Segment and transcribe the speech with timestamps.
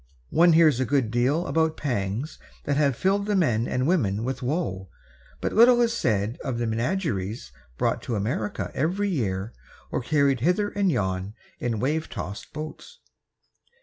[0.31, 4.41] One hears a good deal about pangs that have filled the men and women with
[4.41, 4.89] woe,
[5.41, 9.53] but little is said of the menageries brought to America every year,
[9.91, 12.97] or carried hither and yon in wave tossed boats.